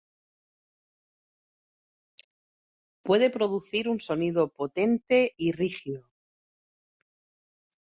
[3.03, 6.09] Puede producir un sonido potente y rígido.